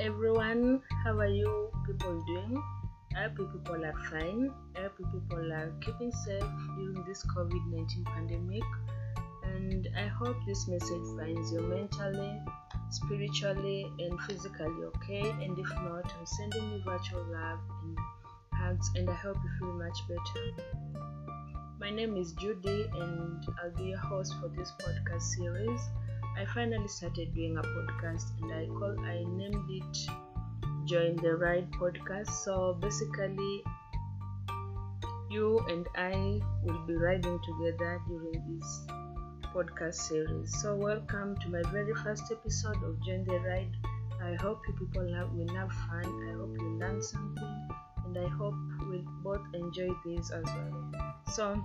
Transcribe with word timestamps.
everyone, 0.00 0.80
how 1.04 1.18
are 1.18 1.26
you 1.26 1.70
people 1.84 2.22
doing? 2.26 2.62
I 3.16 3.22
hope 3.22 3.38
you 3.38 3.46
people 3.48 3.84
are 3.84 3.98
fine. 4.10 4.52
I 4.76 4.82
hope 4.82 4.92
you 4.98 5.06
people 5.06 5.52
are 5.52 5.72
keeping 5.80 6.12
safe 6.12 6.44
during 6.76 7.04
this 7.06 7.24
COVID 7.26 7.66
19 7.66 8.04
pandemic. 8.04 8.62
And 9.42 9.88
I 9.96 10.06
hope 10.06 10.36
this 10.46 10.68
message 10.68 11.02
finds 11.18 11.52
you 11.52 11.62
mentally, 11.62 12.38
spiritually, 12.90 13.86
and 13.98 14.20
physically 14.22 14.84
okay. 14.96 15.30
And 15.42 15.58
if 15.58 15.70
not, 15.82 16.04
I'm 16.16 16.26
sending 16.26 16.70
you 16.70 16.82
virtual 16.84 17.24
love 17.24 17.58
and 17.82 17.98
hugs, 18.52 18.90
and 18.94 19.10
I 19.10 19.14
hope 19.14 19.36
you 19.36 19.50
feel 19.58 19.72
much 19.72 19.98
better. 20.06 21.02
My 21.80 21.90
name 21.90 22.16
is 22.16 22.32
Judy, 22.32 22.86
and 22.94 23.44
I'll 23.62 23.74
be 23.76 23.90
your 23.90 23.98
host 23.98 24.34
for 24.40 24.48
this 24.48 24.72
podcast 24.80 25.22
series. 25.22 25.80
I 26.38 26.44
finally 26.54 26.86
started 26.86 27.34
doing 27.34 27.58
a 27.58 27.62
podcast, 27.62 28.26
and 28.40 28.52
I 28.52 28.66
call 28.66 28.94
I 29.00 29.24
named 29.26 29.68
it 29.68 29.96
Join 30.84 31.16
the 31.16 31.34
Ride 31.34 31.68
podcast. 31.72 32.30
So 32.30 32.78
basically, 32.80 33.64
you 35.28 35.58
and 35.68 35.88
I 35.96 36.40
will 36.62 36.78
be 36.86 36.94
riding 36.94 37.40
together 37.44 38.00
during 38.06 38.54
this 38.54 38.86
podcast 39.52 39.94
series. 39.94 40.54
So 40.62 40.76
welcome 40.76 41.36
to 41.38 41.48
my 41.48 41.62
very 41.72 41.94
first 42.04 42.30
episode 42.30 42.84
of 42.84 43.02
Join 43.04 43.24
the 43.24 43.40
Ride. 43.40 43.74
I 44.22 44.34
hope 44.40 44.60
you 44.68 44.74
people 44.74 45.02
will 45.34 45.54
have 45.56 45.72
fun. 45.90 46.06
I 46.06 46.38
hope 46.38 46.54
you 46.56 46.78
learn 46.78 47.02
something, 47.02 47.68
and 48.04 48.16
I 48.16 48.28
hope 48.28 48.54
we'll 48.86 49.02
both 49.24 49.42
enjoy 49.54 49.90
this 50.06 50.30
as 50.30 50.44
well. 50.44 51.14
So 51.32 51.60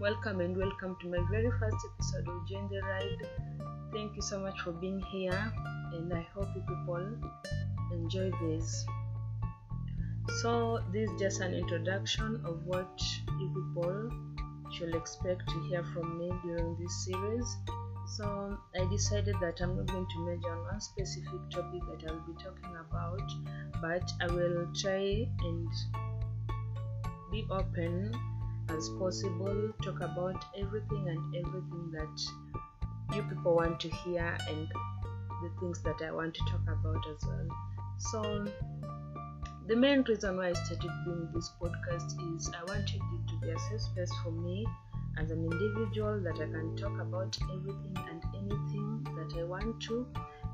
welcome 0.00 0.40
and 0.40 0.56
welcome 0.56 0.96
to 0.98 1.08
my 1.08 1.18
very 1.30 1.50
first 1.58 1.76
episode 1.92 2.26
of 2.26 2.48
the 2.48 2.80
Ride. 2.80 3.28
Thank 3.92 4.16
you 4.16 4.22
so 4.22 4.40
much 4.40 4.58
for 4.62 4.72
being 4.72 4.98
here, 5.12 5.52
and 5.92 6.10
I 6.10 6.26
hope 6.34 6.48
you 6.56 6.62
people 6.62 7.06
enjoy 7.92 8.30
this. 8.40 8.86
So, 10.40 10.80
this 10.90 11.10
is 11.10 11.20
just 11.20 11.42
an 11.42 11.52
introduction 11.52 12.40
of 12.46 12.64
what 12.64 12.98
you 13.38 13.52
people 13.54 14.10
should 14.72 14.94
expect 14.94 15.46
to 15.50 15.60
hear 15.68 15.84
from 15.92 16.16
me 16.18 16.32
during 16.44 16.78
this 16.80 17.04
series. 17.04 17.56
So, 18.16 18.56
I 18.80 18.86
decided 18.86 19.36
that 19.42 19.60
I'm 19.60 19.76
not 19.76 19.86
going 19.88 20.06
to 20.08 20.18
measure 20.20 20.50
on 20.50 20.64
one 20.64 20.80
specific 20.80 21.50
topic 21.50 21.82
that 21.90 22.10
I'll 22.10 22.20
be 22.20 22.32
talking 22.42 22.74
about, 22.88 23.30
but 23.82 24.10
I 24.22 24.32
will 24.32 24.66
try 24.74 25.28
and 25.42 25.68
be 27.30 27.46
open 27.50 28.14
as 28.76 28.88
possible, 28.98 29.72
talk 29.82 30.00
about 30.00 30.44
everything 30.56 31.08
and 31.08 31.36
everything 31.36 31.90
that 31.92 33.14
you 33.14 33.22
people 33.22 33.56
want 33.56 33.80
to 33.80 33.88
hear 33.88 34.36
and 34.48 34.68
the 35.42 35.50
things 35.60 35.82
that 35.82 36.00
I 36.02 36.12
want 36.12 36.34
to 36.34 36.40
talk 36.50 36.62
about 36.68 37.02
as 37.08 37.24
well. 37.26 37.48
So, 37.98 38.46
the 39.66 39.76
main 39.76 40.02
reason 40.02 40.36
why 40.36 40.48
I 40.48 40.52
started 40.52 40.90
doing 41.04 41.28
this 41.34 41.50
podcast 41.60 42.36
is 42.36 42.50
I 42.50 42.64
wanted 42.64 42.96
it 42.96 43.28
to 43.28 43.36
be 43.40 43.50
a 43.50 43.58
safe 43.58 43.80
space 43.80 44.12
for 44.22 44.30
me 44.30 44.66
as 45.18 45.30
an 45.30 45.44
individual 45.44 46.20
that 46.20 46.34
I 46.34 46.50
can 46.50 46.76
talk 46.76 46.98
about 47.00 47.36
everything 47.52 47.96
and 48.08 48.22
anything 48.34 49.06
that 49.16 49.38
I 49.38 49.44
want 49.44 49.80
to. 49.82 50.06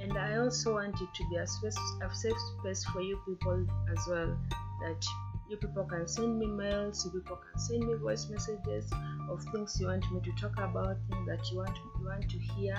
And 0.00 0.16
I 0.16 0.36
also 0.36 0.74
want 0.74 1.00
it 1.00 1.08
to 1.14 1.28
be 1.28 1.36
a, 1.36 1.46
space, 1.46 1.76
a 2.02 2.14
safe 2.14 2.36
space 2.58 2.84
for 2.84 3.00
you 3.00 3.20
people 3.26 3.66
as 3.90 4.06
well. 4.08 4.36
That 4.82 5.04
you 5.50 5.56
people 5.56 5.84
can 5.84 6.06
send 6.06 6.38
me 6.38 6.46
mails, 6.46 7.04
you 7.04 7.10
people 7.10 7.36
can 7.36 7.60
send 7.60 7.84
me 7.84 7.94
voice 7.94 8.28
messages 8.28 8.88
of 9.28 9.42
things 9.52 9.78
you 9.80 9.88
want 9.88 10.04
me 10.12 10.20
to 10.20 10.32
talk 10.40 10.56
about, 10.58 10.96
things 11.08 11.26
that 11.26 11.50
you 11.50 11.58
want 11.58 11.76
you 11.98 12.06
want 12.06 12.30
to 12.30 12.38
hear, 12.38 12.76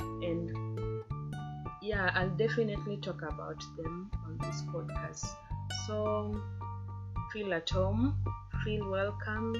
and 0.00 1.04
yeah, 1.80 2.10
I'll 2.14 2.36
definitely 2.36 2.96
talk 2.96 3.22
about 3.22 3.62
them 3.76 4.10
on 4.26 4.36
this 4.38 4.62
podcast. 4.62 5.26
So 5.86 6.42
feel 7.32 7.54
at 7.54 7.70
home, 7.70 8.16
feel 8.64 8.90
welcome, 8.90 9.54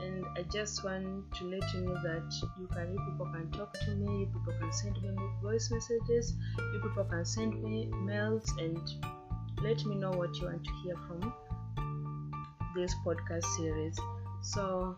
and 0.00 0.26
I 0.36 0.42
just 0.52 0.82
want 0.82 1.32
to 1.36 1.44
let 1.44 1.72
you 1.74 1.82
know 1.82 1.94
that 2.02 2.34
you 2.58 2.66
can 2.72 2.92
you 2.92 3.00
people 3.08 3.26
can 3.32 3.52
talk 3.52 3.72
to 3.72 3.94
me, 3.94 4.20
you 4.20 4.26
people 4.26 4.52
can 4.58 4.72
send 4.72 5.00
me 5.00 5.10
voice 5.40 5.70
messages, 5.70 6.34
you 6.58 6.80
people 6.82 7.04
can 7.04 7.24
send 7.24 7.62
me 7.62 7.86
mails 8.02 8.52
and 8.58 8.80
let 9.62 9.84
me 9.84 9.94
know 9.94 10.10
what 10.10 10.34
you 10.38 10.46
want 10.46 10.64
to 10.64 10.72
hear 10.82 10.96
from 11.06 11.32
this 12.74 12.94
podcast 13.06 13.44
series. 13.56 13.98
So 14.42 14.96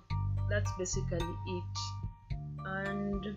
that's 0.48 0.70
basically 0.78 1.18
it. 1.46 1.78
And 2.64 3.36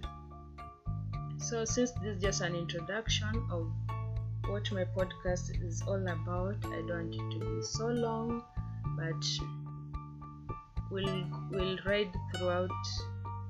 so, 1.37 1.65
since 1.65 1.91
this 1.91 2.15
is 2.15 2.21
just 2.21 2.41
an 2.41 2.55
introduction 2.55 3.31
of 3.51 3.71
what 4.47 4.71
my 4.71 4.83
podcast 4.83 5.63
is 5.63 5.81
all 5.87 6.01
about, 6.07 6.57
I 6.65 6.81
don't 6.87 7.11
want 7.11 7.15
it 7.15 7.39
to 7.39 7.55
be 7.55 7.61
so 7.61 7.87
long, 7.87 8.43
but 8.97 9.23
we'll 10.91 11.25
we'll 11.51 11.77
ride 11.85 12.13
throughout 12.35 12.69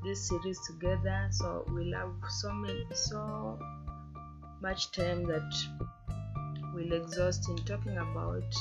this 0.04 0.28
series 0.28 0.60
together. 0.68 1.28
So 1.32 1.66
we'll 1.70 1.94
have 1.94 2.14
so 2.30 2.52
many 2.52 2.86
so 2.94 3.60
much 4.62 4.92
time 4.92 5.24
that 5.24 5.52
we'll 6.74 6.94
exhaust 6.94 7.50
in 7.50 7.58
talking 7.58 7.98
about 7.98 8.54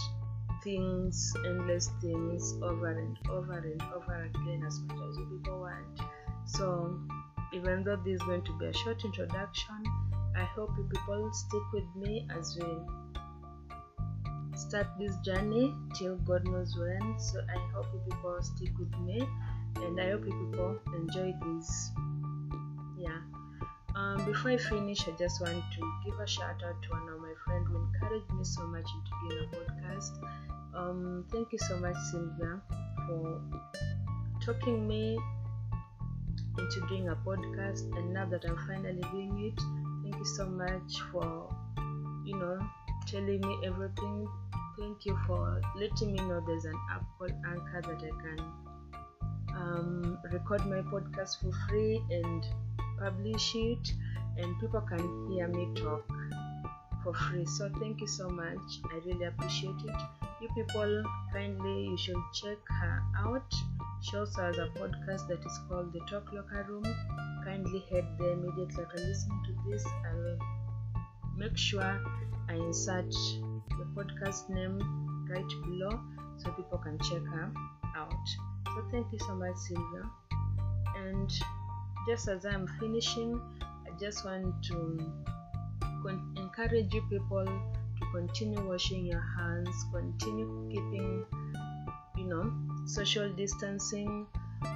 things, 0.62 1.32
endless 1.44 1.90
things, 2.00 2.54
over 2.62 2.88
and 2.88 3.16
over 3.30 3.58
and 3.58 3.82
over 3.94 4.24
again 4.24 4.64
as 4.66 4.80
much 4.80 4.98
as 5.08 5.16
you 5.18 5.26
people 5.26 5.60
want. 5.60 6.00
So 6.46 6.98
even 7.52 7.84
though 7.84 7.96
this 7.96 8.14
is 8.14 8.22
going 8.22 8.42
to 8.44 8.58
be 8.58 8.66
a 8.66 8.72
short 8.72 9.04
introduction, 9.04 9.84
I 10.36 10.44
hope 10.44 10.70
you 10.76 10.84
people 10.84 11.30
stick 11.32 11.62
with 11.72 11.96
me 11.96 12.26
as 12.38 12.56
we 12.56 12.66
start 14.56 14.86
this 14.98 15.16
journey 15.24 15.74
till 15.94 16.16
God 16.16 16.44
knows 16.44 16.76
when. 16.76 17.18
So 17.18 17.40
I 17.40 17.58
hope 17.74 17.86
you 17.92 18.00
people 18.10 18.38
stick 18.42 18.70
with 18.78 18.92
me 19.00 19.26
and 19.76 20.00
I 20.00 20.10
hope 20.10 20.26
you 20.26 20.32
people 20.32 20.78
enjoy 20.94 21.34
this. 21.42 21.90
Yeah. 22.96 23.18
Um, 23.96 24.24
before 24.26 24.52
I 24.52 24.56
finish, 24.58 25.08
I 25.08 25.12
just 25.18 25.40
want 25.40 25.64
to 25.74 25.92
give 26.04 26.20
a 26.20 26.26
shout 26.26 26.62
out 26.62 26.80
to 26.82 26.90
one 26.90 27.08
of 27.08 27.20
my 27.20 27.32
friends 27.44 27.57
encouraged 28.08 28.32
me 28.32 28.44
so 28.44 28.66
much 28.66 28.86
into 28.94 29.10
doing 29.28 29.44
a 29.44 29.56
podcast. 29.56 30.12
Um, 30.74 31.24
thank 31.32 31.52
you 31.52 31.58
so 31.58 31.78
much, 31.78 31.96
Sylvia, 32.10 32.60
for 33.06 33.40
talking 34.44 34.86
me 34.88 35.18
into 36.58 36.86
doing 36.88 37.08
a 37.08 37.16
podcast. 37.16 37.82
And 37.96 38.12
now 38.14 38.26
that 38.26 38.44
i'm 38.44 38.56
finally 38.66 39.02
doing 39.12 39.52
it 39.52 39.60
thank 40.02 40.16
you 40.16 40.24
so 40.24 40.46
much 40.46 41.00
for 41.12 41.48
you 42.24 42.36
know 42.36 42.58
telling 43.06 43.40
me 43.40 43.58
everything. 43.64 44.26
Thank 44.78 45.06
you 45.06 45.18
for 45.26 45.60
letting 45.76 46.12
me 46.12 46.18
know 46.28 46.40
there's 46.46 46.64
an 46.64 46.78
app 46.92 47.02
called 47.18 47.32
anchor 47.46 47.82
that 47.82 48.04
i 48.04 48.12
can 48.22 48.38
um, 49.56 50.18
record 50.30 50.64
my 50.66 50.82
podcast 50.82 51.40
for 51.40 51.50
free 51.68 52.00
and 52.10 52.46
publish 52.98 53.54
it 53.56 53.92
and 54.36 54.58
people 54.60 54.80
can 54.82 55.28
hear 55.30 55.48
me 55.48 55.68
talk 55.74 56.04
for 57.08 57.14
free 57.14 57.46
so 57.46 57.70
thank 57.80 58.00
you 58.00 58.06
so 58.06 58.28
much 58.28 58.80
i 58.92 58.96
really 59.06 59.24
appreciate 59.24 59.80
it 59.84 60.00
you 60.42 60.48
people 60.54 61.02
kindly 61.32 61.86
you 61.86 61.96
should 61.96 62.22
check 62.34 62.58
her 62.68 63.02
out 63.16 63.54
she 64.02 64.16
also 64.16 64.42
has 64.42 64.58
a 64.58 64.66
podcast 64.78 65.26
that 65.28 65.40
is 65.44 65.58
called 65.68 65.92
The 65.92 65.98
Talk 66.08 66.32
Locker 66.32 66.64
Room. 66.68 66.84
Kindly 67.44 67.82
head 67.90 68.06
there 68.16 68.30
immediately 68.34 68.84
after 68.84 68.96
listening 68.96 69.42
to 69.46 69.70
this. 69.70 69.84
I 70.08 70.14
will 70.14 70.38
make 71.36 71.56
sure 71.58 72.00
I 72.48 72.54
insert 72.54 73.10
the 73.10 73.86
podcast 73.96 74.48
name 74.50 74.78
right 75.28 75.48
below 75.64 76.00
so 76.36 76.50
people 76.52 76.78
can 76.78 76.96
check 77.00 77.24
her 77.24 77.52
out. 77.96 78.14
So 78.66 78.84
thank 78.92 79.12
you 79.12 79.18
so 79.18 79.34
much, 79.34 79.56
Sylvia. 79.56 80.10
And 80.96 81.32
just 82.06 82.28
as 82.28 82.46
I'm 82.46 82.68
finishing, 82.78 83.40
I 83.62 83.98
just 83.98 84.24
want 84.24 84.62
to 84.66 85.12
con- 86.02 86.37
encourage 86.48 86.92
you 86.94 87.02
people 87.10 87.44
to 87.44 88.06
continue 88.12 88.60
washing 88.66 89.04
your 89.04 89.24
hands, 89.36 89.84
continue 89.92 90.68
keeping, 90.70 91.24
you 92.16 92.24
know, 92.24 92.50
social 92.86 93.28
distancing, 93.34 94.26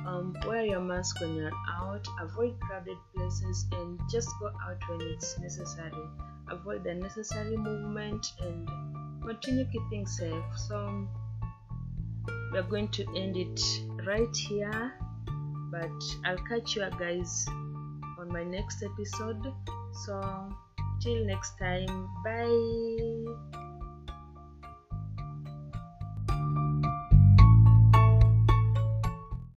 um, 0.06 0.34
wear 0.46 0.64
your 0.64 0.80
mask 0.80 1.20
when 1.20 1.34
you're 1.34 1.50
out, 1.69 2.06
avoid 2.20 2.58
crowded 2.60 2.98
places, 3.14 3.66
and 3.72 3.98
just 4.10 4.28
go 4.38 4.48
out 4.48 4.76
when 4.88 5.00
it's 5.00 5.38
necessary. 5.38 6.04
Avoid 6.50 6.86
unnecessary 6.86 7.56
movement 7.56 8.26
and 8.42 8.69
continue 9.24 9.64
keeping 9.72 10.06
safe. 10.06 10.44
So, 10.56 11.08
we're 12.52 12.62
going 12.64 12.88
to 12.88 13.06
end 13.16 13.36
it 13.36 13.60
right 14.06 14.36
here, 14.36 14.92
but 15.70 15.90
I'll 16.26 16.44
catch 16.48 16.76
you 16.76 16.86
guys 16.98 17.46
on 18.19 18.28
my 18.28 18.44
next 18.44 18.82
episode. 18.82 19.54
So, 20.04 20.52
till 21.02 21.26
next 21.26 21.58
time, 21.58 22.08
bye. 22.25 23.71